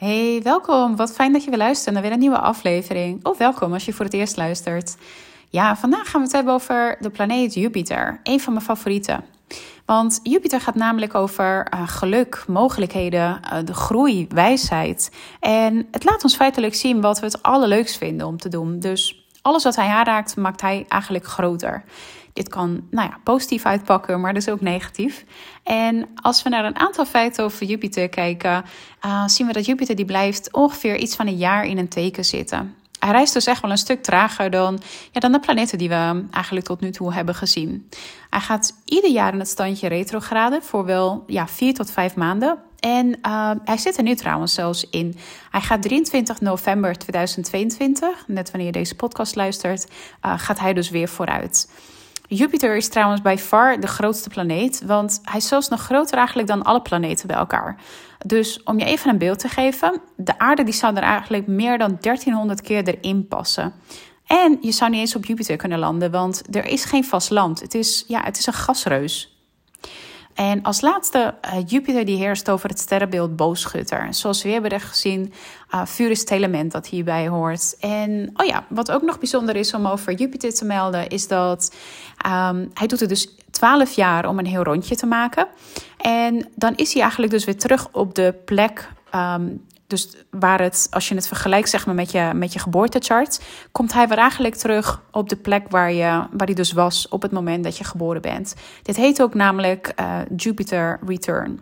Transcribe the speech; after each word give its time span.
Hey, 0.00 0.40
welkom. 0.42 0.96
Wat 0.96 1.12
fijn 1.12 1.32
dat 1.32 1.44
je 1.44 1.50
weer 1.50 1.58
luistert 1.58 1.94
naar 1.94 2.02
weer 2.02 2.12
een 2.12 2.18
nieuwe 2.18 2.38
aflevering. 2.38 3.24
Of 3.24 3.38
welkom 3.38 3.72
als 3.72 3.84
je 3.84 3.92
voor 3.92 4.04
het 4.04 4.14
eerst 4.14 4.36
luistert. 4.36 4.96
Ja, 5.48 5.76
vandaag 5.76 6.10
gaan 6.10 6.20
we 6.20 6.26
het 6.26 6.36
hebben 6.36 6.54
over 6.54 6.96
de 7.00 7.10
planeet 7.10 7.54
Jupiter. 7.54 8.20
Een 8.22 8.40
van 8.40 8.52
mijn 8.52 8.64
favorieten. 8.64 9.24
Want 9.84 10.20
Jupiter 10.22 10.60
gaat 10.60 10.74
namelijk 10.74 11.14
over 11.14 11.66
uh, 11.74 11.88
geluk, 11.88 12.44
mogelijkheden, 12.46 13.40
uh, 13.44 13.58
de 13.64 13.74
groei, 13.74 14.26
wijsheid. 14.28 15.10
En 15.40 15.88
het 15.90 16.04
laat 16.04 16.24
ons 16.24 16.36
feitelijk 16.36 16.74
zien 16.74 17.00
wat 17.00 17.20
we 17.20 17.26
het 17.26 17.42
allerleukst 17.42 17.96
vinden 17.96 18.26
om 18.26 18.36
te 18.36 18.48
doen. 18.48 18.78
Dus 18.78 19.28
alles 19.42 19.64
wat 19.64 19.76
hij 19.76 19.88
aanraakt, 19.88 20.36
maakt 20.36 20.60
hij 20.60 20.84
eigenlijk 20.88 21.26
groter. 21.26 21.84
Dit 22.32 22.48
kan 22.48 22.86
nou 22.90 23.08
ja, 23.08 23.18
positief 23.24 23.64
uitpakken, 23.64 24.20
maar 24.20 24.34
dus 24.34 24.48
ook 24.48 24.60
negatief. 24.60 25.24
En 25.62 26.08
als 26.22 26.42
we 26.42 26.48
naar 26.48 26.64
een 26.64 26.78
aantal 26.78 27.04
feiten 27.04 27.44
over 27.44 27.66
Jupiter 27.66 28.08
kijken, 28.08 28.64
uh, 29.04 29.26
zien 29.26 29.46
we 29.46 29.52
dat 29.52 29.66
Jupiter 29.66 29.96
die 29.96 30.04
blijft 30.04 30.52
ongeveer 30.52 30.96
iets 30.96 31.16
van 31.16 31.26
een 31.26 31.36
jaar 31.36 31.64
in 31.64 31.78
een 31.78 31.88
teken 31.88 32.24
zitten. 32.24 32.74
Hij 32.98 33.10
reist 33.10 33.32
dus 33.32 33.46
echt 33.46 33.62
wel 33.62 33.70
een 33.70 33.78
stuk 33.78 34.02
trager 34.02 34.50
dan, 34.50 34.80
ja, 35.12 35.20
dan 35.20 35.32
de 35.32 35.40
planeten 35.40 35.78
die 35.78 35.88
we 35.88 36.24
eigenlijk 36.30 36.66
tot 36.66 36.80
nu 36.80 36.90
toe 36.90 37.12
hebben 37.12 37.34
gezien. 37.34 37.88
Hij 38.30 38.40
gaat 38.40 38.74
ieder 38.84 39.10
jaar 39.10 39.32
in 39.32 39.38
het 39.38 39.48
standje 39.48 39.88
retrograde 39.88 40.60
voor 40.62 40.84
wel 40.84 41.24
ja, 41.26 41.48
vier 41.48 41.74
tot 41.74 41.90
vijf 41.90 42.14
maanden. 42.16 42.58
En 42.78 43.18
uh, 43.26 43.50
hij 43.64 43.76
zit 43.76 43.96
er 43.96 44.02
nu 44.02 44.14
trouwens 44.14 44.54
zelfs 44.54 44.86
in. 44.90 45.16
Hij 45.50 45.60
gaat 45.60 45.82
23 45.82 46.40
november 46.40 46.98
2022, 46.98 48.24
net 48.26 48.50
wanneer 48.50 48.66
je 48.66 48.78
deze 48.78 48.94
podcast 48.94 49.36
luistert, 49.36 49.86
uh, 50.24 50.32
gaat 50.36 50.58
hij 50.58 50.72
dus 50.72 50.90
weer 50.90 51.08
vooruit. 51.08 51.68
Jupiter 52.32 52.76
is 52.76 52.88
trouwens 52.88 53.22
bij 53.22 53.38
far 53.38 53.80
de 53.80 53.86
grootste 53.86 54.28
planeet, 54.28 54.82
want 54.86 55.20
hij 55.22 55.38
is 55.38 55.48
zelfs 55.48 55.68
nog 55.68 55.80
groter 55.80 56.16
eigenlijk 56.16 56.48
dan 56.48 56.62
alle 56.62 56.82
planeten 56.82 57.26
bij 57.26 57.36
elkaar. 57.36 57.76
Dus 58.26 58.62
om 58.62 58.78
je 58.78 58.84
even 58.84 59.10
een 59.10 59.18
beeld 59.18 59.38
te 59.38 59.48
geven, 59.48 60.00
de 60.16 60.38
aarde 60.38 60.64
die 60.64 60.74
zou 60.74 60.96
er 60.96 61.02
eigenlijk 61.02 61.46
meer 61.46 61.78
dan 61.78 61.96
1300 62.00 62.60
keer 62.60 62.82
erin 62.88 63.28
passen. 63.28 63.72
En 64.26 64.58
je 64.60 64.72
zou 64.72 64.90
niet 64.90 65.00
eens 65.00 65.16
op 65.16 65.24
Jupiter 65.24 65.56
kunnen 65.56 65.78
landen, 65.78 66.10
want 66.10 66.42
er 66.56 66.66
is 66.66 66.84
geen 66.84 67.04
vast 67.04 67.30
land. 67.30 67.60
Het 67.60 67.74
is, 67.74 68.04
ja, 68.08 68.22
het 68.22 68.38
is 68.38 68.46
een 68.46 68.52
gasreus. 68.52 69.39
En 70.40 70.62
als 70.62 70.80
laatste, 70.80 71.34
uh, 71.44 71.52
Jupiter 71.66 72.04
die 72.04 72.16
heerst 72.16 72.50
over 72.50 72.68
het 72.68 72.78
sterrenbeeld 72.78 73.36
Boogschutter. 73.36 74.14
Zoals 74.14 74.42
we 74.42 74.48
hebben 74.48 74.80
gezien, 74.80 75.32
uh, 75.74 75.84
vuur 75.84 76.10
is 76.10 76.20
het 76.20 76.30
element 76.30 76.72
dat 76.72 76.86
hierbij 76.86 77.28
hoort. 77.28 77.76
En 77.80 78.30
oh 78.36 78.46
ja, 78.46 78.64
wat 78.68 78.90
ook 78.90 79.02
nog 79.02 79.18
bijzonder 79.18 79.56
is 79.56 79.74
om 79.74 79.86
over 79.86 80.12
Jupiter 80.12 80.54
te 80.54 80.64
melden, 80.64 81.08
is 81.08 81.28
dat 81.28 81.74
um, 82.26 82.70
hij 82.74 82.86
doet 82.86 83.00
het 83.00 83.08
dus 83.08 83.36
12 83.50 83.92
jaar 83.92 84.28
om 84.28 84.38
een 84.38 84.46
heel 84.46 84.62
rondje 84.62 84.96
te 84.96 85.06
maken. 85.06 85.46
En 85.96 86.48
dan 86.54 86.74
is 86.76 86.92
hij 86.92 87.02
eigenlijk 87.02 87.32
dus 87.32 87.44
weer 87.44 87.58
terug 87.58 87.88
op 87.92 88.14
de 88.14 88.34
plek 88.44 88.88
um, 89.14 89.66
dus 89.90 90.16
waar 90.30 90.60
het, 90.60 90.86
als 90.90 91.08
je 91.08 91.14
het 91.14 91.28
vergelijkt 91.28 91.68
zeg 91.68 91.86
maar, 91.86 91.94
met, 91.94 92.10
je, 92.10 92.30
met 92.34 92.52
je 92.52 92.58
geboortechart, 92.58 93.40
komt 93.72 93.92
hij 93.92 94.08
weer 94.08 94.18
eigenlijk 94.18 94.54
terug 94.54 95.02
op 95.10 95.28
de 95.28 95.36
plek 95.36 95.68
waar, 95.68 95.92
je, 95.92 96.26
waar 96.30 96.46
hij 96.46 96.54
dus 96.54 96.72
was 96.72 97.08
op 97.08 97.22
het 97.22 97.32
moment 97.32 97.64
dat 97.64 97.76
je 97.76 97.84
geboren 97.84 98.22
bent. 98.22 98.54
Dit 98.82 98.96
heet 98.96 99.22
ook 99.22 99.34
namelijk 99.34 99.92
uh, 100.00 100.18
Jupiter 100.36 100.98
Return. 101.06 101.60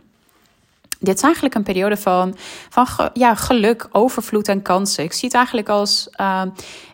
Dit 1.00 1.16
is 1.16 1.22
eigenlijk 1.22 1.54
een 1.54 1.62
periode 1.62 1.96
van, 1.96 2.36
van 2.68 2.86
ja, 3.12 3.34
geluk, 3.34 3.88
overvloed 3.92 4.48
en 4.48 4.62
kansen. 4.62 5.04
Ik 5.04 5.12
zie 5.12 5.28
het 5.28 5.36
eigenlijk 5.36 5.68
als, 5.68 6.08
uh, 6.20 6.42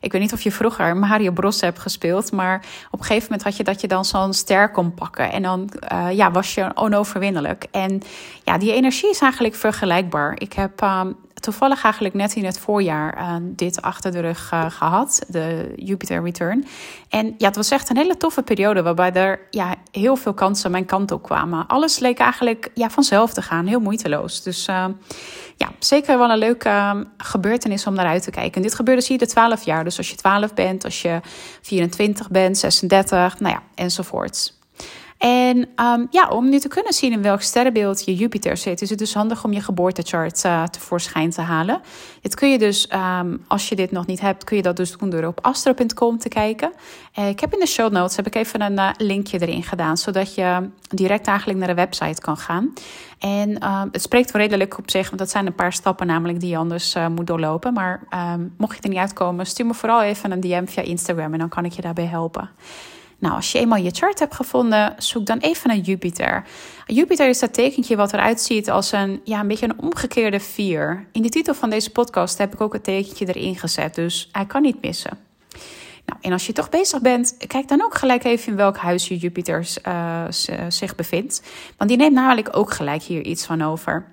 ik 0.00 0.12
weet 0.12 0.20
niet 0.20 0.32
of 0.32 0.40
je 0.40 0.52
vroeger 0.52 0.96
Mario 0.96 1.32
Bros 1.32 1.60
hebt 1.60 1.78
gespeeld, 1.78 2.32
maar 2.32 2.64
op 2.90 2.98
een 2.98 3.05
gegeven 3.05 3.28
moment 3.28 3.42
had 3.42 3.56
je 3.56 3.64
dat 3.64 3.80
je 3.80 3.88
dan 3.88 4.05
zo'n 4.05 4.32
ster 4.32 4.70
kon 4.70 4.94
pakken 4.94 5.32
en 5.32 5.42
dan 5.42 5.70
uh, 5.92 6.12
ja, 6.12 6.30
was 6.30 6.55
je 6.55 6.70
onoverwinnelijk. 6.74 7.66
En 7.70 8.02
ja, 8.42 8.58
die 8.58 8.72
energie 8.72 9.10
is 9.10 9.20
eigenlijk 9.20 9.55
vergelijkbaar. 9.55 10.34
Ik 10.38 10.52
heb 10.52 10.82
uh, 10.82 11.00
toevallig 11.45 11.83
eigenlijk 11.83 12.14
net 12.14 12.34
in 12.34 12.45
het 12.45 12.59
voorjaar 12.59 13.19
uh, 13.19 13.37
dit 13.41 13.83
achter 13.83 14.12
de 14.12 14.20
rug 14.20 14.50
uh, 14.53 14.70
gehad, 14.70 15.25
de 15.28 15.73
Jupiter 15.77 16.23
Return. 16.23 16.67
En 17.09 17.34
ja, 17.39 17.47
het 17.47 17.56
was 17.56 17.70
echt 17.70 17.91
een 17.91 17.97
hele 17.97 18.17
toffe 18.17 18.42
periode 18.42 18.83
waarbij 18.83 19.12
er 19.12 19.41
ja, 19.51 19.74
heel 19.91 20.17
veel 20.17 20.35
kansen 20.35 20.70
mijn 20.70 20.85
kant 20.85 21.11
op 21.11 21.23
kwamen. 21.23 21.67
Alles 21.67 21.98
leek 21.98 22.18
eigenlijk 22.18 22.70
ja, 22.74 22.91
vanzelf 22.91 23.33
te 23.33 23.42
gaan, 23.42 23.67
heel 23.67 23.80
moeiteloos. 23.80 24.42
Dus 24.42 24.68
uh, 24.68 24.86
ja, 25.57 25.68
zeker 25.79 26.18
wel 26.18 26.30
een 26.30 26.39
leuke 26.39 27.07
gebeurtenis 27.17 27.86
om 27.86 27.95
naar 27.95 28.07
uit 28.07 28.23
te 28.23 28.30
kijken. 28.30 28.55
En 28.55 28.63
dit 28.63 28.74
gebeurde 28.74 29.01
dus 29.01 29.08
hier 29.08 29.18
de 29.18 29.27
12 29.27 29.64
jaar. 29.64 29.85
Dus 29.85 29.98
als 29.98 30.11
je 30.11 30.17
12 30.17 30.55
bent, 30.55 30.85
als 30.85 31.02
je 31.02 31.20
24 31.63 32.30
bent, 32.30 32.58
36, 32.58 33.41
nou 33.41 33.55
ja, 33.55 33.63
enzovoorts. 33.74 34.63
En 35.19 35.57
um, 35.57 36.07
ja, 36.11 36.29
om 36.29 36.48
nu 36.48 36.58
te 36.58 36.69
kunnen 36.69 36.92
zien 36.92 37.13
in 37.13 37.23
welk 37.23 37.41
sterrenbeeld 37.41 38.05
je 38.05 38.14
Jupiter 38.14 38.57
zit, 38.57 38.83
is 38.83 38.91
het 38.91 38.98
dus 38.98 39.14
handig 39.14 39.45
om 39.45 39.52
je 39.52 39.61
geboortechart 39.61 40.45
uh, 40.45 40.63
tevoorschijn 40.64 41.30
te 41.30 41.41
halen. 41.41 41.80
Dit 42.20 42.35
kun 42.35 42.51
je 42.51 42.58
dus, 42.58 42.89
um, 43.20 43.45
als 43.48 43.69
je 43.69 43.77
dit 43.77 43.91
nog 43.91 44.07
niet 44.07 44.20
hebt, 44.20 44.45
kun 44.45 44.57
je 44.57 44.63
dat 44.63 44.77
dus 44.77 44.97
doen 44.97 45.11
door 45.11 45.24
op 45.24 45.39
astro.com 45.42 46.19
te 46.19 46.29
kijken. 46.29 46.73
Uh, 47.19 47.29
ik 47.29 47.41
heb 47.41 47.53
in 47.53 47.58
de 47.58 47.67
show 47.67 47.92
notes 47.92 48.17
heb 48.17 48.27
ik 48.27 48.35
even 48.35 48.61
een 48.61 48.73
uh, 48.73 48.91
linkje 48.97 49.39
erin 49.39 49.63
gedaan, 49.63 49.97
zodat 49.97 50.35
je 50.35 50.69
direct 50.89 51.27
eigenlijk 51.27 51.58
naar 51.58 51.69
de 51.69 51.74
website 51.74 52.20
kan 52.20 52.36
gaan. 52.36 52.73
En 53.19 53.70
um, 53.70 53.89
het 53.92 54.03
spreekt 54.03 54.30
wel 54.30 54.42
redelijk 54.42 54.79
op 54.79 54.91
zich, 54.91 55.07
want 55.07 55.19
dat 55.19 55.30
zijn 55.30 55.47
een 55.47 55.55
paar 55.55 55.73
stappen 55.73 56.07
namelijk 56.07 56.41
die 56.41 56.51
je 56.51 56.57
anders 56.57 56.97
moet 57.14 57.27
doorlopen. 57.27 57.73
Maar 57.73 58.03
mocht 58.57 58.77
je 58.77 58.83
er 58.83 58.89
niet 58.89 58.98
uitkomen, 58.98 59.47
stuur 59.47 59.67
me 59.67 59.74
vooral 59.74 60.03
even 60.03 60.30
een 60.30 60.41
DM 60.41 60.67
via 60.67 60.83
Instagram 60.83 61.33
en 61.33 61.39
dan 61.39 61.48
kan 61.48 61.64
ik 61.64 61.73
je 61.73 61.83
daarbij 61.83 62.07
helpen. 62.07 62.51
Nou, 63.24 63.36
als 63.36 63.52
je 63.52 63.58
eenmaal 63.58 63.79
je 63.79 63.90
chart 63.90 64.18
hebt 64.18 64.35
gevonden, 64.35 64.95
zoek 64.98 65.27
dan 65.27 65.39
even 65.39 65.68
naar 65.68 65.77
Jupiter. 65.77 66.45
Jupiter 66.86 67.29
is 67.29 67.39
dat 67.39 67.55
tekentje 67.55 67.96
wat 67.96 68.12
eruit 68.12 68.40
ziet 68.40 68.70
als 68.70 68.92
een, 68.92 69.20
ja, 69.24 69.40
een 69.40 69.48
beetje 69.48 69.68
een 69.68 69.80
omgekeerde 69.80 70.40
vier. 70.40 71.07
In 71.12 71.23
de 71.23 71.29
titel 71.29 71.55
van 71.55 71.70
deze 71.70 71.90
podcast 71.90 72.39
heb 72.39 72.52
ik 72.52 72.61
ook 72.61 72.73
het 72.73 72.85
tekentje 72.85 73.27
erin 73.27 73.57
gezet, 73.57 73.95
dus 73.95 74.29
hij 74.33 74.46
kan 74.46 74.62
niet 74.62 74.83
missen. 74.83 75.18
Nou, 76.07 76.18
en 76.20 76.33
als 76.33 76.46
je 76.46 76.52
toch 76.52 76.68
bezig 76.68 77.01
bent, 77.01 77.36
kijk 77.46 77.68
dan 77.68 77.83
ook 77.83 77.95
gelijk 77.95 78.24
even 78.24 78.51
in 78.51 78.57
welk 78.57 78.77
huis 78.77 79.08
je 79.08 79.17
Jupiter 79.17 79.68
uh, 79.89 80.24
zich 80.68 80.95
bevindt. 80.95 81.42
Want 81.77 81.91
die 81.91 81.98
neemt 81.98 82.14
namelijk 82.14 82.56
ook 82.56 82.70
gelijk 82.70 83.02
hier 83.02 83.23
iets 83.23 83.45
van 83.45 83.62
over. 83.62 84.06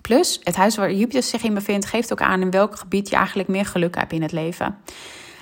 Plus, 0.00 0.40
het 0.42 0.56
huis 0.56 0.76
waar 0.76 0.92
Jupiter 0.92 1.22
zich 1.22 1.42
in 1.42 1.54
bevindt, 1.54 1.86
geeft 1.86 2.12
ook 2.12 2.22
aan 2.22 2.40
in 2.40 2.50
welk 2.50 2.76
gebied 2.76 3.08
je 3.08 3.16
eigenlijk 3.16 3.48
meer 3.48 3.66
geluk 3.66 3.94
hebt 3.94 4.12
in 4.12 4.22
het 4.22 4.32
leven. 4.32 4.78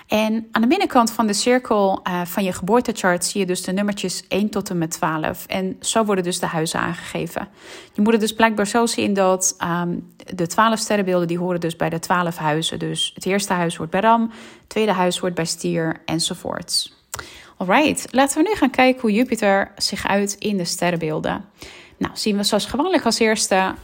En 0.07 0.49
aan 0.51 0.63
de 0.63 0.69
binnenkant 0.69 1.13
van 1.13 1.27
de 1.27 1.33
cirkel 1.33 2.01
uh, 2.09 2.25
van 2.25 2.45
je 2.45 2.53
geboortechart 2.53 3.25
zie 3.25 3.41
je 3.41 3.47
dus 3.47 3.63
de 3.63 3.73
nummertjes 3.73 4.25
1 4.29 4.51
tot 4.51 4.71
en 4.71 4.79
met 4.79 4.91
12. 4.91 5.47
En 5.47 5.77
zo 5.81 6.05
worden 6.05 6.25
dus 6.25 6.39
de 6.39 6.47
huizen 6.47 6.81
aangegeven. 6.81 7.49
Je 7.93 8.03
moet 8.03 8.13
het 8.13 8.21
dus 8.21 8.35
blijkbaar 8.35 8.67
zo 8.67 8.87
zien 8.87 9.15
dat 9.15 9.57
um, 9.65 10.13
de 10.35 10.47
12 10.47 10.79
sterrenbeelden 10.79 11.29
die 11.29 11.39
horen 11.39 11.61
dus 11.61 11.77
bij 11.77 11.91
de 11.91 11.99
12 11.99 12.37
huizen. 12.37 12.79
Dus 12.79 13.13
het 13.15 13.27
eerste 13.27 13.53
huis 13.53 13.77
wordt 13.77 13.93
bij 13.93 14.01
Ram, 14.01 14.23
het 14.61 14.69
tweede 14.69 14.93
huis 14.93 15.21
wordt 15.21 15.35
bij 15.35 15.45
Stier 15.45 16.03
enzovoorts. 16.05 17.03
Alright, 17.57 18.07
laten 18.11 18.43
we 18.43 18.49
nu 18.49 18.55
gaan 18.55 18.71
kijken 18.71 19.01
hoe 19.01 19.13
Jupiter 19.13 19.73
zich 19.77 20.07
uit 20.07 20.37
in 20.39 20.57
de 20.57 20.65
sterrenbeelden. 20.65 21.45
Nou, 21.97 22.13
zien 22.17 22.37
we 22.37 22.43
zoals 22.43 22.67
gewoonlijk 22.67 23.05
als 23.05 23.19
eerste 23.19 23.75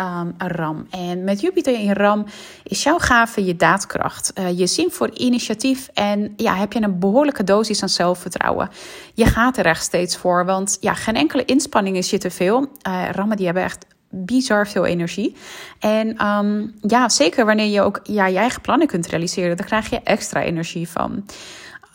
um, 0.00 0.34
RAM. 0.38 0.86
En 0.90 1.24
met 1.24 1.40
Jupiter 1.40 1.74
in 1.80 1.92
RAM 1.92 2.26
is 2.62 2.82
jouw 2.82 2.98
gave 2.98 3.44
je 3.44 3.56
daadkracht. 3.56 4.32
Uh, 4.38 4.58
je 4.58 4.66
zin 4.66 4.90
voor 4.90 5.10
initiatief 5.10 5.88
en 5.94 6.32
ja, 6.36 6.54
heb 6.54 6.72
je 6.72 6.82
een 6.82 6.98
behoorlijke 6.98 7.44
dosis 7.44 7.82
aan 7.82 7.88
zelfvertrouwen. 7.88 8.70
Je 9.14 9.26
gaat 9.26 9.56
er 9.56 9.66
echt 9.66 9.82
steeds 9.82 10.16
voor, 10.16 10.44
want 10.44 10.76
ja, 10.80 10.94
geen 10.94 11.14
enkele 11.14 11.44
inspanning 11.44 11.96
is 11.96 12.10
je 12.10 12.18
te 12.18 12.30
veel. 12.30 12.60
Uh, 12.60 13.08
rammen 13.10 13.36
die 13.36 13.46
hebben 13.46 13.64
echt 13.64 13.86
bizar 14.10 14.68
veel 14.68 14.86
energie. 14.86 15.36
En 15.78 16.26
um, 16.26 16.74
ja, 16.80 17.08
zeker 17.08 17.46
wanneer 17.46 17.70
je 17.70 17.80
ook 17.80 18.00
ja, 18.02 18.26
je 18.26 18.38
eigen 18.38 18.60
plannen 18.60 18.86
kunt 18.86 19.06
realiseren, 19.06 19.56
dan 19.56 19.66
krijg 19.66 19.90
je 19.90 20.00
extra 20.00 20.42
energie 20.42 20.88
van 20.88 21.24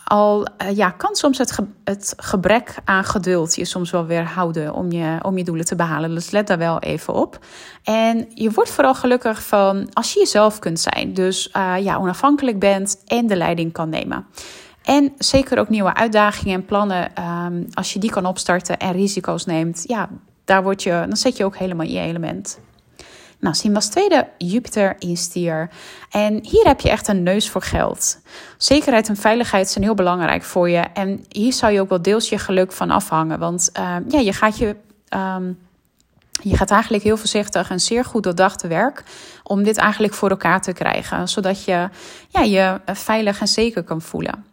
al 0.07 0.47
uh, 0.61 0.75
ja, 0.75 0.89
kan 0.89 1.15
soms 1.15 1.37
het, 1.37 1.59
het 1.83 2.13
gebrek 2.17 2.75
aan 2.85 3.03
geduld 3.03 3.55
je 3.55 3.65
soms 3.65 3.91
wel 3.91 4.05
weer 4.05 4.23
houden 4.23 4.73
om 4.73 4.91
je, 4.91 5.17
om 5.21 5.37
je 5.37 5.43
doelen 5.43 5.65
te 5.65 5.75
behalen. 5.75 6.15
Dus 6.15 6.31
let 6.31 6.47
daar 6.47 6.57
wel 6.57 6.79
even 6.79 7.13
op. 7.13 7.39
En 7.83 8.27
je 8.33 8.51
wordt 8.51 8.69
vooral 8.69 8.95
gelukkig 8.95 9.43
van 9.43 9.89
als 9.93 10.13
je 10.13 10.19
jezelf 10.19 10.59
kunt 10.59 10.79
zijn. 10.79 11.13
Dus 11.13 11.49
uh, 11.57 11.73
ja, 11.79 11.97
onafhankelijk 11.97 12.59
bent 12.59 13.01
en 13.05 13.27
de 13.27 13.35
leiding 13.35 13.71
kan 13.71 13.89
nemen. 13.89 14.25
En 14.83 15.13
zeker 15.17 15.59
ook 15.59 15.69
nieuwe 15.69 15.93
uitdagingen 15.93 16.55
en 16.55 16.65
plannen, 16.65 17.11
um, 17.45 17.67
als 17.73 17.93
je 17.93 17.99
die 17.99 18.09
kan 18.09 18.25
opstarten 18.25 18.77
en 18.77 18.91
risico's 18.91 19.45
neemt, 19.45 19.83
ja, 19.87 20.09
daar 20.45 20.63
word 20.63 20.83
je, 20.83 21.05
dan 21.07 21.17
zet 21.17 21.37
je 21.37 21.45
ook 21.45 21.57
helemaal 21.57 21.85
in 21.85 21.91
je 21.91 21.99
element. 21.99 22.59
Nou, 23.39 23.73
als 23.73 23.87
tweede 23.87 24.27
Jupiter 24.37 24.95
in 24.99 25.17
stier. 25.17 25.69
En 26.11 26.39
hier 26.43 26.65
heb 26.65 26.79
je 26.79 26.89
echt 26.89 27.07
een 27.07 27.23
neus 27.23 27.49
voor 27.49 27.61
geld. 27.61 28.19
Zekerheid 28.57 29.09
en 29.09 29.15
veiligheid 29.15 29.69
zijn 29.69 29.83
heel 29.83 29.95
belangrijk 29.95 30.43
voor 30.43 30.69
je. 30.69 30.83
En 30.93 31.25
hier 31.29 31.53
zou 31.53 31.73
je 31.73 31.81
ook 31.81 31.89
wel 31.89 32.01
deels 32.01 32.29
je 32.29 32.37
geluk 32.37 32.71
van 32.71 32.91
afhangen. 32.91 33.39
Want 33.39 33.69
uh, 33.79 33.95
ja, 34.07 34.19
je 34.19 34.33
gaat 34.33 34.57
je. 34.57 34.75
Um, 35.15 35.57
je 36.41 36.57
gaat 36.57 36.71
eigenlijk 36.71 37.03
heel 37.03 37.17
voorzichtig 37.17 37.69
en 37.69 37.79
zeer 37.79 38.05
goed 38.05 38.23
doordacht 38.23 38.59
te 38.59 38.67
werk 38.67 39.03
om 39.43 39.63
dit 39.63 39.77
eigenlijk 39.77 40.13
voor 40.13 40.29
elkaar 40.29 40.61
te 40.61 40.73
krijgen, 40.73 41.29
zodat 41.29 41.63
je 41.63 41.89
ja, 42.27 42.41
je 42.41 42.79
veilig 42.85 43.39
en 43.39 43.47
zeker 43.47 43.83
kan 43.83 44.01
voelen. 44.01 44.45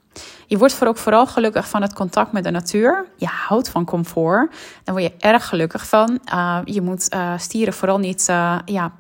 Je 0.47 0.59
wordt 0.59 0.87
ook 0.87 0.97
vooral 0.97 1.27
gelukkig 1.27 1.69
van 1.69 1.83
het 1.83 1.93
contact 1.93 2.33
met 2.33 2.45
de 2.45 2.51
natuur. 2.51 3.07
Je 3.17 3.27
houdt 3.27 3.69
van 3.69 3.85
comfort. 3.85 4.55
Daar 4.85 4.95
word 4.95 5.03
je 5.03 5.29
erg 5.29 5.49
gelukkig 5.49 5.87
van. 5.87 6.19
Uh, 6.33 6.59
je 6.65 6.81
moet 6.81 7.15
uh, 7.15 7.39
stieren 7.39 7.75
vooral 7.75 7.99
niet 7.99 8.27
uh, 8.31 8.59
ja, 8.65 8.93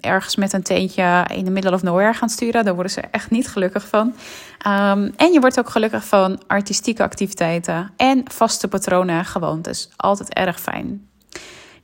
ergens 0.00 0.36
met 0.36 0.52
een 0.52 0.62
teentje 0.62 1.26
in 1.34 1.44
de 1.44 1.50
middle 1.50 1.72
of 1.72 1.82
nowhere 1.82 2.12
gaan 2.12 2.28
sturen. 2.28 2.64
Daar 2.64 2.74
worden 2.74 2.92
ze 2.92 3.00
echt 3.00 3.30
niet 3.30 3.48
gelukkig 3.48 3.88
van. 3.88 4.14
Ehm, 4.58 5.10
en 5.16 5.32
je 5.32 5.40
wordt 5.40 5.58
ook 5.58 5.70
gelukkig 5.70 6.04
van 6.04 6.40
artistieke 6.46 7.02
activiteiten 7.02 7.90
en 7.96 8.22
vaste 8.30 8.68
patronen 8.68 9.18
en 9.18 9.24
gewoontes. 9.24 9.88
Altijd 9.96 10.34
erg 10.34 10.60
fijn. 10.60 11.07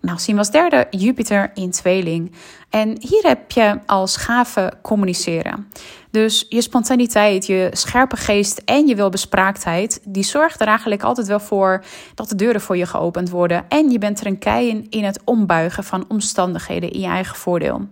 Nou, 0.05 0.19
zien 0.19 0.35
we 0.35 0.41
als 0.41 0.51
derde 0.51 0.87
Jupiter 0.91 1.51
in 1.55 1.71
tweeling. 1.71 2.33
En 2.71 2.97
hier 3.01 3.23
heb 3.23 3.51
je 3.51 3.79
als 3.87 4.17
gave 4.17 4.73
communiceren. 4.83 5.69
Dus 6.11 6.47
je 6.49 6.61
spontaniteit, 6.61 7.47
je 7.47 7.69
scherpe 7.73 8.17
geest 8.17 8.63
en 8.65 8.87
je 8.87 8.95
welbespraaktheid, 8.95 10.01
die 10.05 10.23
zorgt 10.23 10.61
er 10.61 10.67
eigenlijk 10.67 11.03
altijd 11.03 11.27
wel 11.27 11.41
voor 11.41 11.85
dat 12.15 12.29
de 12.29 12.35
deuren 12.35 12.61
voor 12.61 12.77
je 12.77 12.87
geopend 12.87 13.31
worden. 13.31 13.65
En 13.69 13.91
je 13.91 13.99
bent 13.99 14.21
er 14.21 14.27
een 14.27 14.39
kei 14.39 14.87
in, 14.91 15.05
het 15.05 15.21
ombuigen 15.25 15.85
van 15.85 16.05
omstandigheden 16.09 16.91
in 16.91 17.01
je 17.01 17.07
eigen 17.07 17.37
voordeel. 17.37 17.89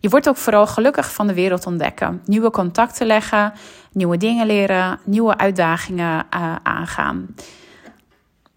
Je 0.00 0.08
wordt 0.08 0.28
ook 0.28 0.36
vooral 0.36 0.66
gelukkig 0.66 1.12
van 1.12 1.26
de 1.26 1.34
wereld 1.34 1.66
ontdekken, 1.66 2.22
nieuwe 2.24 2.50
contacten 2.50 3.06
leggen, 3.06 3.52
nieuwe 3.92 4.16
dingen 4.16 4.46
leren, 4.46 4.98
nieuwe 5.04 5.36
uitdagingen 5.36 6.26
uh, 6.34 6.54
aangaan. 6.62 7.34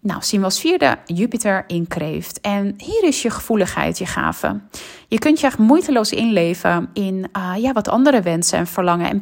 Nou, 0.08 0.22
zien 0.22 0.40
we 0.40 0.46
als 0.46 0.60
vierde 0.60 0.98
Jupiter 1.06 1.64
in 1.66 1.86
kreeft. 1.86 2.40
En 2.40 2.74
hier 2.76 3.04
is 3.04 3.22
je 3.22 3.30
gevoeligheid, 3.30 3.98
je 3.98 4.06
gave. 4.06 4.60
Je 5.08 5.18
kunt 5.18 5.40
je 5.40 5.46
echt 5.46 5.58
moeiteloos 5.58 6.10
inleven 6.10 6.90
in 6.92 7.28
uh, 7.36 7.52
ja, 7.56 7.72
wat 7.72 7.88
andere 7.88 8.20
wensen 8.20 8.58
en 8.58 8.66
verlangen. 8.66 9.10
En 9.10 9.20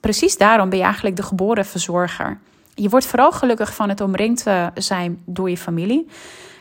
precies 0.00 0.36
daarom 0.36 0.68
ben 0.68 0.78
je 0.78 0.84
eigenlijk 0.84 1.16
de 1.16 1.22
geboren 1.22 1.66
verzorger. 1.66 2.38
Je 2.74 2.88
wordt 2.88 3.06
vooral 3.06 3.32
gelukkig 3.32 3.74
van 3.74 3.88
het 3.88 4.00
omringd 4.00 4.44
zijn 4.74 5.22
door 5.24 5.50
je 5.50 5.56
familie. 5.56 6.08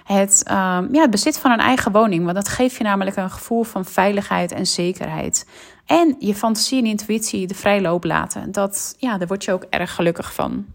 Het, 0.03 0.43
uh, 0.47 0.79
ja, 0.91 1.01
het 1.01 1.11
bezit 1.11 1.37
van 1.37 1.51
een 1.51 1.59
eigen 1.59 1.91
woning, 1.91 2.23
want 2.23 2.35
dat 2.35 2.47
geeft 2.47 2.75
je 2.75 2.83
namelijk 2.83 3.15
een 3.15 3.31
gevoel 3.31 3.63
van 3.63 3.85
veiligheid 3.85 4.51
en 4.51 4.67
zekerheid. 4.67 5.47
En 5.85 6.15
je 6.19 6.35
fantasie 6.35 6.79
en 6.79 6.85
intuïtie 6.85 7.47
de 7.47 7.55
vrije 7.55 7.81
loop 7.81 8.03
laten. 8.03 8.51
Dat, 8.51 8.95
ja, 8.97 9.17
daar 9.17 9.27
word 9.27 9.43
je 9.43 9.51
ook 9.51 9.65
erg 9.69 9.95
gelukkig 9.95 10.33
van. 10.33 10.65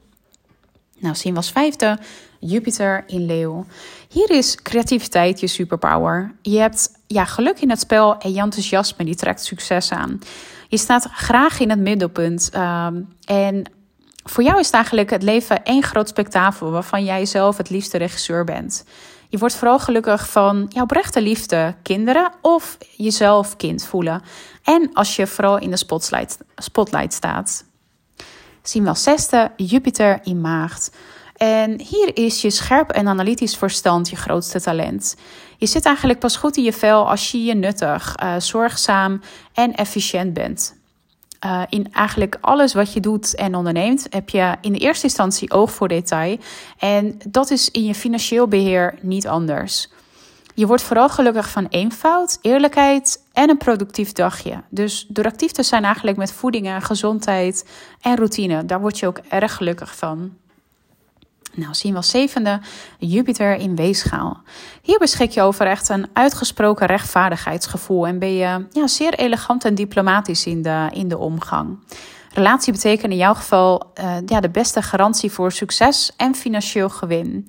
Nou, 1.02 1.14
zien 1.14 1.32
we 1.32 1.38
als 1.38 1.50
vijfde 1.50 1.98
Jupiter 2.40 3.04
in 3.06 3.26
Leeuw. 3.26 3.66
Hier 4.08 4.30
is 4.30 4.62
creativiteit 4.62 5.40
je 5.40 5.46
superpower. 5.46 6.34
Je 6.42 6.58
hebt 6.58 6.90
ja, 7.06 7.24
geluk 7.24 7.60
in 7.60 7.70
het 7.70 7.80
spel 7.80 8.18
en 8.18 8.32
je 8.32 8.40
enthousiasme 8.40 9.04
die 9.04 9.14
trekt 9.14 9.44
succes 9.44 9.90
aan. 9.90 10.18
Je 10.68 10.76
staat 10.76 11.08
graag 11.12 11.60
in 11.60 11.70
het 11.70 11.78
middelpunt. 11.78 12.50
Ehm, 12.52 13.00
en 13.24 13.72
voor 14.24 14.44
jou 14.44 14.58
is 14.58 14.66
het 14.66 14.74
eigenlijk 14.74 15.10
het 15.10 15.22
leven 15.22 15.64
één 15.64 15.82
groot 15.82 16.08
spektakel 16.08 16.70
waarvan 16.70 17.04
jij 17.04 17.26
zelf 17.26 17.56
het 17.56 17.70
liefste 17.70 17.98
regisseur 17.98 18.44
bent. 18.44 18.84
Je 19.28 19.38
wordt 19.38 19.54
vooral 19.54 19.78
gelukkig 19.78 20.28
van 20.28 20.66
jouw 20.68 20.82
oprechte 20.82 21.22
liefde, 21.22 21.74
kinderen 21.82 22.32
of 22.40 22.78
jezelf 22.96 23.56
kind 23.56 23.84
voelen. 23.84 24.22
En 24.62 24.90
als 24.92 25.16
je 25.16 25.26
vooral 25.26 25.58
in 25.58 25.70
de 25.70 25.76
spotlight, 25.76 26.38
spotlight 26.56 27.12
staat. 27.12 27.64
Zien 28.62 28.82
we 28.82 28.88
als 28.88 29.02
zesde 29.02 29.50
Jupiter 29.56 30.20
in 30.22 30.40
maagd. 30.40 30.90
En 31.36 31.80
hier 31.80 32.16
is 32.16 32.42
je 32.42 32.50
scherp 32.50 32.90
en 32.90 33.08
analytisch 33.08 33.56
verstand 33.56 34.08
je 34.08 34.16
grootste 34.16 34.60
talent. 34.60 35.16
Je 35.56 35.66
zit 35.66 35.84
eigenlijk 35.84 36.18
pas 36.18 36.36
goed 36.36 36.56
in 36.56 36.62
je 36.62 36.72
vel 36.72 37.08
als 37.08 37.30
je 37.30 37.44
je 37.44 37.54
nuttig, 37.54 38.14
uh, 38.22 38.34
zorgzaam 38.38 39.20
en 39.52 39.74
efficiënt 39.74 40.32
bent. 40.32 40.80
Uh, 41.44 41.62
in 41.68 41.92
eigenlijk 41.92 42.38
alles 42.40 42.74
wat 42.74 42.92
je 42.92 43.00
doet 43.00 43.34
en 43.34 43.54
onderneemt, 43.54 44.06
heb 44.10 44.28
je 44.28 44.56
in 44.60 44.72
de 44.72 44.78
eerste 44.78 45.04
instantie 45.04 45.50
oog 45.50 45.72
voor 45.72 45.88
detail. 45.88 46.38
En 46.78 47.18
dat 47.28 47.50
is 47.50 47.70
in 47.70 47.84
je 47.84 47.94
financieel 47.94 48.48
beheer 48.48 48.94
niet 49.00 49.26
anders. 49.28 49.88
Je 50.54 50.66
wordt 50.66 50.82
vooral 50.82 51.08
gelukkig 51.08 51.50
van 51.50 51.66
eenvoud, 51.66 52.38
eerlijkheid 52.42 53.22
en 53.32 53.50
een 53.50 53.56
productief 53.56 54.12
dagje. 54.12 54.62
Dus 54.68 55.06
door 55.08 55.24
actief 55.24 55.50
te 55.50 55.62
zijn 55.62 55.84
eigenlijk 55.84 56.16
met 56.16 56.32
voeding 56.32 56.66
en 56.66 56.82
gezondheid 56.82 57.68
en 58.00 58.16
routine, 58.16 58.64
daar 58.64 58.80
word 58.80 58.98
je 58.98 59.06
ook 59.06 59.18
erg 59.28 59.54
gelukkig 59.54 59.96
van. 59.96 60.32
Nou, 61.54 61.74
zien 61.74 61.94
we 61.94 62.02
zevende 62.02 62.60
Jupiter 62.98 63.54
in 63.54 63.76
weegschaal. 63.76 64.42
Hier 64.82 64.98
beschik 64.98 65.30
je 65.30 65.42
over 65.42 65.66
echt 65.66 65.88
een 65.88 66.06
uitgesproken 66.12 66.86
rechtvaardigheidsgevoel 66.86 68.06
en 68.06 68.18
ben 68.18 68.34
je 68.34 68.66
ja, 68.70 68.86
zeer 68.86 69.14
elegant 69.14 69.64
en 69.64 69.74
diplomatisch 69.74 70.46
in 70.46 70.62
de, 70.62 70.88
in 70.92 71.08
de 71.08 71.18
omgang. 71.18 71.78
Relatie 72.34 72.72
betekent 72.72 73.12
in 73.12 73.18
jouw 73.18 73.34
geval 73.34 73.92
uh, 74.00 74.16
ja, 74.26 74.40
de 74.40 74.50
beste 74.50 74.82
garantie 74.82 75.30
voor 75.30 75.52
succes 75.52 76.12
en 76.16 76.34
financieel 76.34 76.88
gewin. 76.88 77.46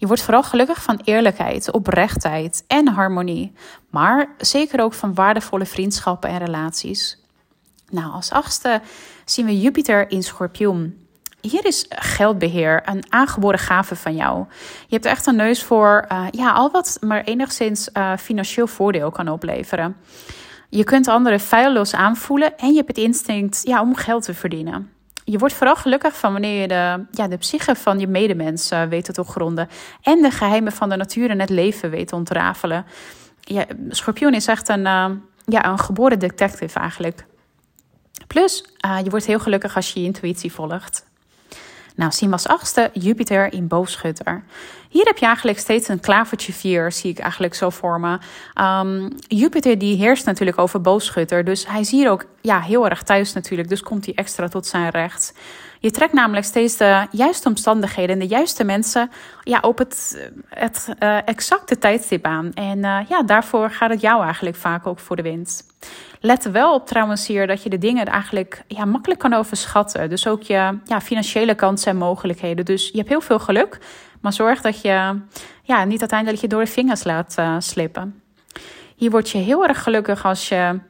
Je 0.00 0.06
wordt 0.06 0.22
vooral 0.22 0.42
gelukkig 0.42 0.82
van 0.82 1.00
eerlijkheid, 1.04 1.72
oprechtheid 1.72 2.64
en 2.66 2.88
harmonie, 2.88 3.52
maar 3.90 4.28
zeker 4.38 4.80
ook 4.80 4.94
van 4.94 5.14
waardevolle 5.14 5.66
vriendschappen 5.66 6.30
en 6.30 6.38
relaties. 6.38 7.18
Nou, 7.90 8.12
als 8.12 8.30
achtste 8.30 8.80
zien 9.24 9.46
we 9.46 9.60
Jupiter 9.60 10.10
in 10.10 10.22
Schorpioen. 10.22 11.06
Hier 11.40 11.66
is 11.66 11.86
geldbeheer 11.88 12.82
een 12.84 13.04
aangeboren 13.08 13.58
gave 13.58 13.96
van 13.96 14.14
jou. 14.14 14.44
Je 14.86 14.94
hebt 14.94 15.04
echt 15.04 15.26
een 15.26 15.36
neus 15.36 15.62
voor 15.62 16.06
uh, 16.12 16.26
ja, 16.30 16.52
al 16.52 16.70
wat 16.70 16.98
maar 17.00 17.24
enigszins 17.24 17.88
uh, 17.92 18.16
financieel 18.16 18.66
voordeel 18.66 19.10
kan 19.10 19.28
opleveren. 19.28 19.96
Je 20.68 20.84
kunt 20.84 21.08
anderen 21.08 21.40
feilloos 21.40 21.94
aanvoelen 21.94 22.58
en 22.58 22.68
je 22.68 22.76
hebt 22.76 22.88
het 22.88 22.98
instinct 22.98 23.60
ja, 23.64 23.80
om 23.80 23.94
geld 23.94 24.24
te 24.24 24.34
verdienen. 24.34 24.90
Je 25.30 25.38
wordt 25.38 25.54
vooral 25.54 25.76
gelukkig 25.76 26.16
van 26.16 26.32
wanneer 26.32 26.60
je 26.60 26.68
de, 26.68 27.04
ja, 27.10 27.28
de 27.28 27.36
psyche 27.36 27.74
van 27.74 27.98
je 27.98 28.06
medemens 28.06 28.70
weet 28.88 29.04
te 29.04 29.12
doorgronden. 29.12 29.68
En 30.02 30.22
de 30.22 30.30
geheimen 30.30 30.72
van 30.72 30.88
de 30.88 30.96
natuur 30.96 31.30
en 31.30 31.40
het 31.40 31.50
leven 31.50 31.90
weet 31.90 32.08
te 32.08 32.14
ontrafelen. 32.14 32.86
Ja, 33.40 33.66
Schorpioen 33.88 34.34
is 34.34 34.46
echt 34.46 34.68
een, 34.68 34.82
ja, 35.44 35.64
een 35.64 35.78
geboren 35.78 36.18
detective 36.18 36.78
eigenlijk. 36.78 37.26
Plus, 38.26 38.64
je 39.04 39.10
wordt 39.10 39.26
heel 39.26 39.38
gelukkig 39.38 39.76
als 39.76 39.92
je 39.92 40.00
je 40.00 40.06
intuïtie 40.06 40.52
volgt. 40.52 41.09
Nou, 42.00 42.12
we 42.18 42.32
als 42.32 42.46
achtste 42.46 42.90
Jupiter 42.92 43.52
in 43.52 43.66
boogschutter. 43.66 44.42
Hier 44.88 45.04
heb 45.04 45.18
je 45.18 45.26
eigenlijk 45.26 45.58
steeds 45.58 45.88
een 45.88 46.00
klavertje 46.00 46.52
vier, 46.52 46.92
zie 46.92 47.10
ik 47.10 47.18
eigenlijk 47.18 47.54
zo 47.54 47.70
vormen. 47.70 48.20
Um, 48.60 49.08
Jupiter 49.28 49.78
die 49.78 49.96
heerst 49.96 50.24
natuurlijk 50.24 50.58
over 50.58 50.80
boogschutter, 50.80 51.44
dus 51.44 51.66
hij 51.66 51.80
is 51.80 51.90
hier 51.90 52.10
ook 52.10 52.24
ja, 52.40 52.60
heel 52.60 52.88
erg 52.88 53.02
thuis 53.02 53.32
natuurlijk. 53.32 53.68
Dus 53.68 53.82
komt 53.82 54.04
hij 54.04 54.14
extra 54.14 54.48
tot 54.48 54.66
zijn 54.66 54.90
recht. 54.90 55.34
Je 55.82 55.90
trekt 55.90 56.12
namelijk 56.12 56.46
steeds 56.46 56.76
de 56.76 57.06
juiste 57.10 57.48
omstandigheden 57.48 58.14
en 58.14 58.18
de 58.18 58.34
juiste 58.34 58.64
mensen 58.64 59.10
ja, 59.42 59.58
op 59.60 59.78
het, 59.78 60.28
het 60.48 60.88
uh, 61.02 61.28
exacte 61.28 61.78
tijdstip 61.78 62.24
aan. 62.24 62.52
En 62.54 62.78
uh, 62.78 62.98
ja, 63.08 63.22
daarvoor 63.22 63.70
gaat 63.70 63.90
het 63.90 64.00
jou 64.00 64.24
eigenlijk 64.24 64.56
vaak 64.56 64.86
ook 64.86 64.98
voor 64.98 65.16
de 65.16 65.22
wind. 65.22 65.64
Let 66.20 66.44
er 66.44 66.52
wel 66.52 66.74
op 66.74 66.86
trouwens 66.86 67.26
hier 67.26 67.46
dat 67.46 67.62
je 67.62 67.70
de 67.70 67.78
dingen 67.78 68.06
eigenlijk 68.06 68.62
ja, 68.66 68.84
makkelijk 68.84 69.20
kan 69.20 69.32
overschatten. 69.32 70.08
Dus 70.08 70.26
ook 70.26 70.42
je 70.42 70.78
ja, 70.84 71.00
financiële 71.00 71.54
kansen 71.54 71.90
en 71.90 71.96
mogelijkheden. 71.96 72.64
Dus 72.64 72.88
je 72.88 72.96
hebt 72.96 73.08
heel 73.08 73.20
veel 73.20 73.38
geluk, 73.38 73.78
maar 74.20 74.32
zorg 74.32 74.60
dat 74.60 74.80
je 74.80 75.20
ja, 75.62 75.84
niet 75.84 76.00
uiteindelijk 76.00 76.40
je 76.40 76.48
door 76.48 76.64
de 76.64 76.70
vingers 76.70 77.04
laat 77.04 77.34
uh, 77.38 77.56
slippen. 77.58 78.22
Hier 78.96 79.10
word 79.10 79.30
je 79.30 79.38
heel 79.38 79.66
erg 79.66 79.82
gelukkig 79.82 80.24
als 80.24 80.48
je 80.48 80.80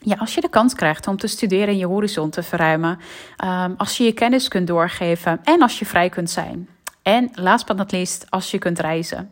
ja, 0.00 0.16
als 0.18 0.34
je 0.34 0.40
de 0.40 0.48
kans 0.48 0.74
krijgt 0.74 1.06
om 1.06 1.16
te 1.16 1.26
studeren 1.26 1.68
en 1.68 1.76
je 1.76 1.86
horizon 1.86 2.30
te 2.30 2.42
verruimen, 2.42 2.98
um, 3.44 3.74
als 3.76 3.96
je 3.96 4.04
je 4.04 4.12
kennis 4.12 4.48
kunt 4.48 4.66
doorgeven 4.66 5.40
en 5.44 5.62
als 5.62 5.78
je 5.78 5.86
vrij 5.86 6.08
kunt 6.08 6.30
zijn. 6.30 6.68
En 7.02 7.30
last 7.34 7.66
but 7.66 7.76
not 7.76 7.92
least, 7.92 8.26
als 8.28 8.50
je 8.50 8.58
kunt 8.58 8.78
reizen. 8.78 9.30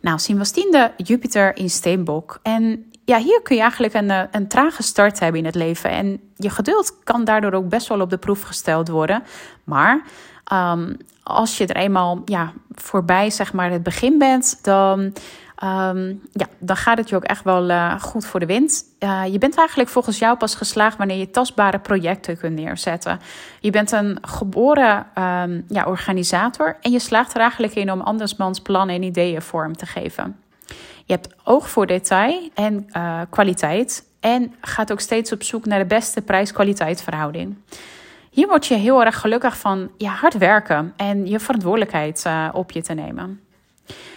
Nou, 0.00 0.18
zien 0.18 0.34
we 0.34 0.40
als 0.40 0.50
tiende 0.50 0.92
Jupiter 0.96 1.56
in 1.56 1.70
Steenbok. 1.70 2.38
En 2.42 2.90
ja, 3.04 3.18
hier 3.18 3.42
kun 3.42 3.56
je 3.56 3.62
eigenlijk 3.62 3.94
een, 3.94 4.10
eh, 4.10 4.22
een 4.30 4.48
trage 4.48 4.82
start 4.82 5.20
hebben 5.20 5.40
in 5.40 5.46
het 5.46 5.54
leven. 5.54 5.90
En 5.90 6.20
je 6.36 6.50
geduld 6.50 7.02
kan 7.04 7.24
daardoor 7.24 7.52
ook 7.52 7.68
best 7.68 7.88
wel 7.88 8.00
op 8.00 8.10
de 8.10 8.16
proef 8.16 8.42
gesteld 8.42 8.88
worden. 8.88 9.22
Maar 9.64 10.02
um, 10.52 10.96
als 11.22 11.58
je 11.58 11.66
er 11.66 11.76
eenmaal 11.76 12.22
ja, 12.24 12.52
voorbij 12.74 13.30
zeg 13.30 13.52
maar, 13.52 13.70
het 13.70 13.82
begin 13.82 14.18
bent, 14.18 14.58
dan 14.62 15.12
Um, 15.62 16.20
ja, 16.32 16.46
dan 16.58 16.76
gaat 16.76 16.98
het 16.98 17.08
je 17.08 17.16
ook 17.16 17.24
echt 17.24 17.44
wel 17.44 17.70
uh, 17.70 18.00
goed 18.00 18.26
voor 18.26 18.40
de 18.40 18.46
wind. 18.46 18.84
Uh, 19.00 19.22
je 19.32 19.38
bent 19.38 19.56
eigenlijk 19.56 19.88
volgens 19.88 20.18
jou 20.18 20.36
pas 20.36 20.54
geslaagd 20.54 20.96
wanneer 20.96 21.16
je 21.16 21.30
tastbare 21.30 21.78
projecten 21.78 22.38
kunt 22.38 22.54
neerzetten. 22.54 23.20
Je 23.60 23.70
bent 23.70 23.92
een 23.92 24.18
geboren 24.22 25.06
um, 25.18 25.64
ja, 25.68 25.84
organisator 25.86 26.76
en 26.80 26.90
je 26.90 26.98
slaagt 26.98 27.34
er 27.34 27.40
eigenlijk 27.40 27.74
in 27.74 27.92
om 27.92 28.00
andersmans 28.00 28.60
plannen 28.60 28.96
en 28.96 29.02
ideeën 29.02 29.42
vorm 29.42 29.76
te 29.76 29.86
geven. 29.86 30.36
Je 31.04 31.12
hebt 31.12 31.28
oog 31.44 31.70
voor 31.70 31.86
detail 31.86 32.50
en 32.54 32.88
uh, 32.96 33.20
kwaliteit 33.30 34.04
en 34.20 34.54
gaat 34.60 34.92
ook 34.92 35.00
steeds 35.00 35.32
op 35.32 35.42
zoek 35.42 35.66
naar 35.66 35.78
de 35.78 35.84
beste 35.84 36.22
prijs-kwaliteit 36.22 37.02
verhouding. 37.02 37.56
Hier 38.30 38.48
word 38.48 38.66
je 38.66 38.74
heel 38.74 39.04
erg 39.04 39.20
gelukkig 39.20 39.58
van 39.58 39.90
ja, 39.98 40.10
hard 40.10 40.38
werken 40.38 40.92
en 40.96 41.26
je 41.26 41.40
verantwoordelijkheid 41.40 42.26
op 42.52 42.70
je 42.70 42.82
te 42.82 42.94
nemen. 42.94 43.43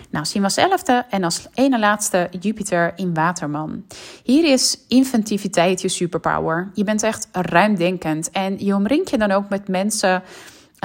Nou, 0.09 0.25
zien 0.25 0.41
we 0.41 0.47
als 0.47 0.57
elfde 0.57 1.05
en 1.09 1.23
als 1.23 1.47
ene 1.53 1.79
laatste 1.79 2.29
Jupiter 2.39 2.93
in 2.95 3.13
Waterman. 3.13 3.85
Hier 4.23 4.51
is 4.51 4.79
inventiviteit 4.87 5.81
je 5.81 5.89
superpower. 5.89 6.69
Je 6.73 6.83
bent 6.83 7.03
echt 7.03 7.27
ruimdenkend 7.31 8.31
en 8.31 8.65
je 8.65 8.75
omringt 8.75 9.09
je 9.09 9.17
dan 9.17 9.31
ook 9.31 9.49
met 9.49 9.67
mensen... 9.67 10.23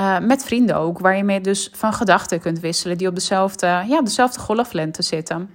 Uh, 0.00 0.18
met 0.18 0.44
vrienden 0.44 0.76
ook, 0.76 0.98
waar 0.98 1.16
je 1.16 1.24
mee 1.24 1.40
dus 1.40 1.70
van 1.72 1.92
gedachten 1.92 2.40
kunt 2.40 2.60
wisselen, 2.60 2.98
die 2.98 3.08
op 3.08 3.14
dezelfde, 3.14 3.84
ja, 3.88 4.02
dezelfde 4.02 4.40
golflengte 4.40 5.02
zitten. 5.02 5.50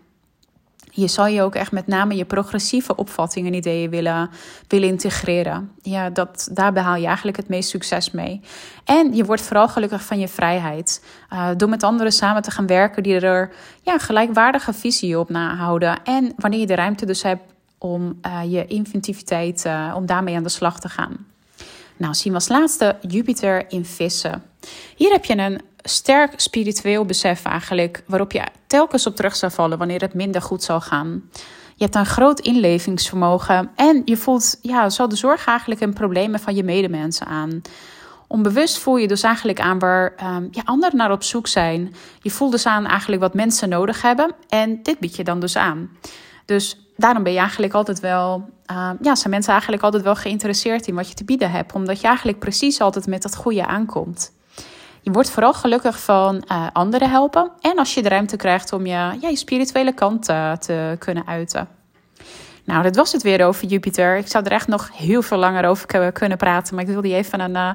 Je 1.01 1.07
zal 1.07 1.27
je 1.27 1.41
ook 1.41 1.55
echt 1.55 1.71
met 1.71 1.87
name 1.87 2.15
je 2.15 2.25
progressieve 2.25 2.95
opvattingen 2.95 3.51
en 3.51 3.57
ideeën 3.57 3.89
willen, 3.89 4.29
willen 4.67 4.87
integreren. 4.87 5.71
Ja, 5.81 6.09
dat, 6.09 6.49
daar 6.51 6.73
behaal 6.73 6.95
je 6.95 7.05
eigenlijk 7.05 7.37
het 7.37 7.47
meest 7.47 7.69
succes 7.69 8.11
mee. 8.11 8.41
En 8.83 9.15
je 9.15 9.25
wordt 9.25 9.41
vooral 9.41 9.67
gelukkig 9.67 10.03
van 10.03 10.19
je 10.19 10.27
vrijheid. 10.27 11.03
Uh, 11.33 11.49
door 11.57 11.69
met 11.69 11.83
anderen 11.83 12.11
samen 12.11 12.41
te 12.41 12.51
gaan 12.51 12.67
werken 12.67 13.03
die 13.03 13.19
er 13.19 13.51
ja, 13.81 13.97
gelijkwaardige 13.97 14.73
visie 14.73 15.19
op 15.19 15.29
nahouden. 15.29 16.03
En 16.03 16.33
wanneer 16.37 16.59
je 16.59 16.67
de 16.67 16.75
ruimte 16.75 17.05
dus 17.05 17.23
hebt 17.23 17.53
om 17.77 18.19
uh, 18.25 18.51
je 18.51 18.65
inventiviteit, 18.65 19.65
uh, 19.65 19.93
om 19.95 20.05
daarmee 20.05 20.35
aan 20.35 20.43
de 20.43 20.49
slag 20.49 20.79
te 20.79 20.89
gaan. 20.89 21.25
Nou, 21.97 22.13
zien 22.13 22.31
we 22.31 22.37
als 22.37 22.47
laatste 22.47 22.95
Jupiter 23.01 23.71
in 23.71 23.85
vissen. 23.85 24.43
Hier 24.95 25.11
heb 25.11 25.25
je 25.25 25.37
een 25.37 25.61
sterk 25.77 26.39
spiritueel 26.39 27.05
besef 27.05 27.45
eigenlijk, 27.45 28.03
waarop 28.07 28.31
je 28.31 28.43
telkens 28.67 29.07
op 29.07 29.15
terug 29.15 29.35
zou 29.35 29.51
vallen 29.51 29.77
wanneer 29.77 30.01
het 30.01 30.13
minder 30.13 30.41
goed 30.41 30.63
zal 30.63 30.81
gaan. 30.81 31.29
Je 31.75 31.83
hebt 31.83 31.95
een 31.95 32.05
groot 32.05 32.39
inlevingsvermogen 32.39 33.71
en 33.75 34.01
je 34.05 34.17
voelt 34.17 34.57
ja, 34.61 34.89
zo 34.89 35.07
de 35.07 35.15
zorg 35.15 35.45
eigenlijk 35.45 35.81
en 35.81 35.93
problemen 35.93 36.39
van 36.39 36.55
je 36.55 36.63
medemensen 36.63 37.27
aan. 37.27 37.61
Onbewust 38.27 38.77
voel 38.77 38.97
je 38.97 39.07
dus 39.07 39.23
eigenlijk 39.23 39.59
aan 39.59 39.79
waar 39.79 40.13
um, 40.23 40.47
ja, 40.51 40.61
anderen 40.65 40.97
naar 40.97 41.11
op 41.11 41.23
zoek 41.23 41.47
zijn. 41.47 41.95
Je 42.21 42.29
voelt 42.29 42.51
dus 42.51 42.65
aan 42.65 42.85
eigenlijk 42.85 43.21
wat 43.21 43.33
mensen 43.33 43.69
nodig 43.69 44.01
hebben 44.01 44.35
en 44.47 44.83
dit 44.83 44.99
bied 44.99 45.15
je 45.15 45.23
dan 45.23 45.39
dus 45.39 45.55
aan. 45.55 45.89
Dus 46.45 46.91
daarom 46.95 47.23
ben 47.23 47.33
je 47.33 47.39
eigenlijk 47.39 47.73
altijd 47.73 47.99
wel, 47.99 48.49
uh, 48.71 48.91
ja, 49.01 49.15
zijn 49.15 49.29
mensen 49.29 49.51
eigenlijk 49.51 49.83
altijd 49.83 50.03
wel 50.03 50.15
geïnteresseerd 50.15 50.87
in 50.87 50.95
wat 50.95 51.09
je 51.09 51.15
te 51.15 51.23
bieden 51.23 51.51
hebt, 51.51 51.73
omdat 51.73 52.01
je 52.01 52.07
eigenlijk 52.07 52.39
precies 52.39 52.81
altijd 52.81 53.07
met 53.07 53.21
dat 53.21 53.35
goede 53.35 53.65
aankomt. 53.65 54.31
Je 55.07 55.13
wordt 55.13 55.29
vooral 55.29 55.53
gelukkig 55.53 55.99
van 55.99 56.43
uh, 56.51 56.67
anderen 56.73 57.09
helpen 57.09 57.51
en 57.61 57.77
als 57.77 57.93
je 57.93 58.01
de 58.01 58.09
ruimte 58.09 58.35
krijgt 58.35 58.73
om 58.73 58.85
je, 58.85 59.29
spirituele 59.33 59.93
kant 59.93 60.29
uh, 60.29 60.51
te 60.51 60.95
kunnen 60.99 61.27
uiten. 61.27 61.67
Nou, 62.63 62.83
dat 62.83 62.95
was 62.95 63.11
het 63.11 63.23
weer 63.23 63.45
over 63.45 63.67
Jupiter. 63.67 64.17
Ik 64.17 64.27
zou 64.27 64.45
er 64.45 64.51
echt 64.51 64.67
nog 64.67 64.89
heel 64.93 65.21
veel 65.21 65.37
langer 65.37 65.65
over 65.65 66.11
kunnen 66.11 66.37
praten, 66.37 66.75
maar 66.75 66.83
ik 66.83 66.89
wilde 66.89 67.07
je 67.07 67.15
even 67.15 67.39
een, 67.39 67.55
uh, 67.55 67.69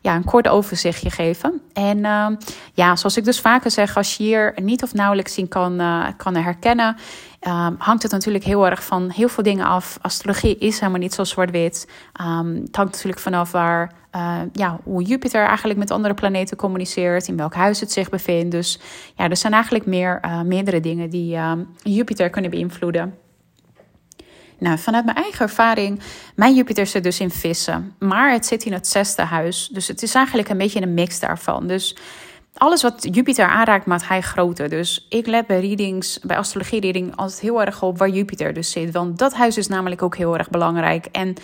ja, 0.00 0.14
een 0.14 0.24
kort 0.24 0.48
overzichtje 0.48 1.10
geven. 1.10 1.62
En 1.72 1.98
ja, 2.74 2.96
zoals 2.96 3.16
ik 3.16 3.24
dus 3.24 3.40
vaker 3.40 3.70
zeg, 3.70 3.96
als 3.96 4.16
je 4.16 4.22
hier 4.22 4.54
niet 4.62 4.82
of 4.82 4.94
nauwelijks 4.94 5.34
zien 5.34 5.48
kan, 5.48 5.82
kan 6.16 6.34
herkennen, 6.34 6.96
um, 7.46 7.74
hangt 7.78 8.02
het 8.02 8.12
natuurlijk 8.12 8.44
heel 8.44 8.66
erg 8.66 8.84
van 8.84 9.10
heel 9.10 9.28
veel 9.28 9.42
dingen 9.42 9.66
af. 9.66 9.98
Astrologie 10.00 10.58
is 10.58 10.78
helemaal 10.80 11.00
niet 11.00 11.14
zo 11.14 11.24
zwart-wit. 11.24 11.88
Um, 12.20 12.54
het 12.54 12.76
hangt 12.76 12.92
natuurlijk 12.92 13.22
vanaf 13.22 13.52
waar, 13.52 13.92
ja, 14.52 14.80
hoe 14.84 15.02
Jupiter 15.02 15.46
eigenlijk 15.46 15.78
met 15.78 15.90
andere 15.90 16.14
planeten 16.14 16.56
communiceert, 16.56 17.28
in 17.28 17.36
welk 17.36 17.54
huis 17.54 17.80
het 17.80 17.92
zich 17.92 18.08
bevindt. 18.08 18.50
Dus 18.50 18.80
ja, 19.16 19.28
er 19.28 19.36
zijn 19.36 19.52
eigenlijk 19.52 19.86
meer, 19.86 20.20
meerdere 20.44 20.80
dingen 20.80 21.10
die 21.10 21.38
Jupiter 21.82 22.30
kunnen 22.30 22.50
beïnvloeden. 22.50 23.14
Nou, 24.58 24.78
vanuit 24.78 25.04
mijn 25.04 25.16
eigen 25.16 25.40
ervaring, 25.40 26.00
mijn 26.34 26.54
Jupiter 26.54 26.86
zit 26.86 27.02
dus 27.02 27.20
in 27.20 27.30
vissen, 27.30 27.94
maar 27.98 28.32
het 28.32 28.46
zit 28.46 28.64
in 28.64 28.72
het 28.72 28.88
zesde 28.88 29.22
huis. 29.22 29.68
Dus 29.72 29.88
het 29.88 30.02
is 30.02 30.14
eigenlijk 30.14 30.48
een 30.48 30.58
beetje 30.58 30.82
een 30.82 30.94
mix 30.94 31.20
daarvan. 31.20 31.66
Dus 31.66 31.96
alles 32.58 32.82
wat 32.82 33.08
Jupiter 33.10 33.46
aanraakt, 33.46 33.86
maakt 33.86 34.08
hij 34.08 34.20
groter. 34.20 34.68
Dus 34.68 35.06
ik 35.08 35.26
let 35.26 35.46
bij 35.46 35.60
readings, 35.60 36.18
bij 36.18 36.36
astrologie-reading, 36.36 37.16
altijd 37.16 37.40
heel 37.40 37.60
erg 37.60 37.82
op 37.82 37.98
waar 37.98 38.08
Jupiter 38.08 38.52
dus 38.52 38.70
zit. 38.70 38.92
Want 38.92 39.18
dat 39.18 39.34
huis 39.34 39.56
is 39.56 39.68
namelijk 39.68 40.02
ook 40.02 40.16
heel 40.16 40.38
erg 40.38 40.50
belangrijk. 40.50 41.06
En 41.06 41.34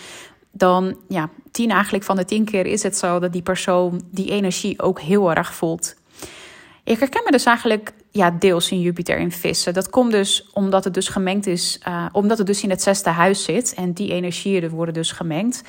dan, 0.51 0.97
ja, 1.09 1.29
tien 1.51 1.71
eigenlijk 1.71 2.05
van 2.05 2.17
de 2.17 2.25
tien 2.25 2.45
keer 2.45 2.67
is 2.67 2.83
het 2.83 2.97
zo 2.97 3.19
dat 3.19 3.33
die 3.33 3.43
persoon 3.43 4.03
die 4.11 4.31
energie 4.31 4.83
ook 4.83 5.01
heel 5.01 5.35
erg 5.35 5.55
voelt. 5.55 5.95
Ik 6.85 6.99
herken 6.99 7.23
me 7.25 7.31
dus 7.31 7.45
eigenlijk 7.45 7.93
ja, 8.15 8.31
deels 8.31 8.71
in 8.71 8.81
Jupiter 8.81 9.19
in 9.19 9.33
vissen. 9.33 9.75
Dat 9.75 9.91
komt 9.91 10.13
dus 10.13 10.49
omdat 10.53 10.85
het 10.85 10.95
dus 10.95 11.09
gemengd 11.09 11.47
is, 11.47 11.81
uh, 11.89 12.07
omdat 12.13 12.39
het 12.39 12.47
dus 12.47 12.63
in 12.63 12.71
het 12.71 12.83
zesde 12.83 13.11
huis 13.11 13.45
zit. 13.45 13.75
En 13.75 13.93
die 13.93 14.13
energieën 14.13 14.69
worden 14.69 14.95
dus 14.95 15.13
gemengd. 15.13 15.63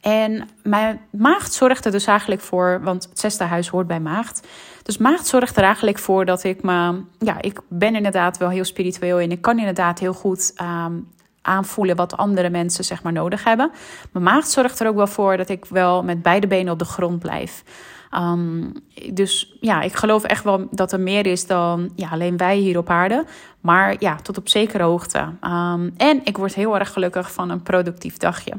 En 0.00 0.48
mijn 0.62 1.00
maagd 1.10 1.52
zorgt 1.52 1.84
er 1.84 1.92
dus 1.92 2.06
eigenlijk 2.06 2.40
voor, 2.40 2.80
want 2.82 3.04
het 3.08 3.18
zesde 3.18 3.44
huis 3.44 3.68
hoort 3.68 3.86
bij 3.86 4.00
maagd. 4.00 4.46
Dus 4.82 4.98
maagd 4.98 5.26
zorgt 5.26 5.56
er 5.56 5.62
eigenlijk 5.62 5.98
voor 5.98 6.24
dat 6.24 6.44
ik 6.44 6.62
me, 6.62 7.02
ja, 7.18 7.40
ik 7.40 7.60
ben 7.68 7.94
inderdaad 7.94 8.38
wel 8.38 8.48
heel 8.48 8.64
spiritueel 8.64 9.18
en 9.18 9.30
ik 9.30 9.40
kan 9.40 9.58
inderdaad 9.58 9.98
heel 9.98 10.14
goed 10.14 10.52
um, 10.62 11.08
aanvoelen 11.42 11.96
wat 11.96 12.16
andere 12.16 12.50
mensen 12.50 12.84
zeg 12.84 13.02
maar 13.02 13.12
nodig 13.12 13.44
hebben. 13.44 13.70
Mijn 14.12 14.24
maagd 14.24 14.50
zorgt 14.50 14.80
er 14.80 14.88
ook 14.88 14.96
wel 14.96 15.06
voor 15.06 15.36
dat 15.36 15.48
ik 15.48 15.64
wel 15.64 16.02
met 16.02 16.22
beide 16.22 16.46
benen 16.46 16.72
op 16.72 16.78
de 16.78 16.84
grond 16.84 17.18
blijf. 17.18 17.62
Um, 18.14 18.72
dus 19.12 19.56
ja, 19.60 19.80
ik 19.80 19.94
geloof 19.94 20.24
echt 20.24 20.44
wel 20.44 20.68
dat 20.70 20.92
er 20.92 21.00
meer 21.00 21.26
is 21.26 21.46
dan 21.46 21.92
ja, 21.96 22.08
alleen 22.08 22.36
wij 22.36 22.56
hier 22.56 22.78
op 22.78 22.90
aarde. 22.90 23.24
Maar 23.60 23.96
ja, 23.98 24.16
tot 24.16 24.38
op 24.38 24.48
zekere 24.48 24.82
hoogte. 24.82 25.18
Um, 25.44 25.94
en 25.96 26.20
ik 26.24 26.36
word 26.36 26.54
heel 26.54 26.78
erg 26.78 26.92
gelukkig 26.92 27.32
van 27.32 27.50
een 27.50 27.62
productief 27.62 28.16
dagje. 28.16 28.52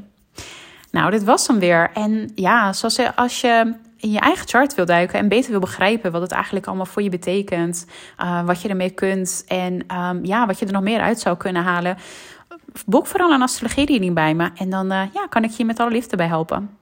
Nou, 0.91 1.11
dit 1.11 1.23
was 1.23 1.47
hem 1.47 1.59
weer. 1.59 1.89
En 1.93 2.31
ja, 2.35 2.73
zoals 2.73 2.99
als 3.15 3.41
je 3.41 3.73
in 3.97 4.11
je 4.11 4.19
eigen 4.19 4.47
chart 4.47 4.75
wil 4.75 4.85
duiken 4.85 5.19
en 5.19 5.27
beter 5.27 5.51
wil 5.51 5.59
begrijpen 5.59 6.11
wat 6.11 6.21
het 6.21 6.31
eigenlijk 6.31 6.67
allemaal 6.67 6.85
voor 6.85 7.01
je 7.01 7.09
betekent, 7.09 7.85
uh, 8.21 8.45
wat 8.45 8.61
je 8.61 8.69
ermee 8.69 8.89
kunt 8.89 9.43
en 9.47 9.97
um, 9.97 10.25
ja, 10.25 10.45
wat 10.45 10.59
je 10.59 10.65
er 10.65 10.71
nog 10.71 10.81
meer 10.81 11.01
uit 11.01 11.19
zou 11.19 11.37
kunnen 11.37 11.63
halen, 11.63 11.97
boek 12.85 13.07
vooral 13.07 13.31
een 13.31 13.41
astrologie 13.41 14.11
bij 14.11 14.33
me 14.33 14.49
en 14.55 14.69
dan 14.69 14.91
uh, 14.91 15.01
ja, 15.13 15.27
kan 15.29 15.43
ik 15.43 15.51
je 15.51 15.65
met 15.65 15.79
alle 15.79 15.91
liefde 15.91 16.15
bij 16.15 16.27
helpen. 16.27 16.77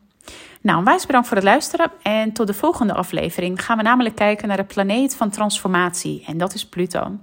Nou, 0.61 0.83
wijs 0.83 1.05
bedankt 1.05 1.27
voor 1.27 1.37
het 1.37 1.45
luisteren. 1.45 1.91
En 2.01 2.31
tot 2.31 2.47
de 2.47 2.53
volgende 2.53 2.93
aflevering 2.93 3.65
gaan 3.65 3.77
we 3.77 3.83
namelijk 3.83 4.15
kijken 4.15 4.47
naar 4.47 4.57
de 4.57 4.63
planeet 4.63 5.15
van 5.15 5.29
transformatie. 5.29 6.23
En 6.27 6.37
dat 6.37 6.53
is 6.53 6.65
Pluto. 6.65 7.17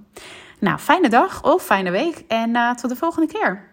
Nou, 0.59 0.77
fijne 0.77 1.09
dag 1.09 1.43
of 1.43 1.63
fijne 1.63 1.91
week 1.91 2.23
en 2.27 2.49
uh, 2.49 2.73
tot 2.73 2.89
de 2.89 2.95
volgende 2.95 3.27
keer. 3.27 3.68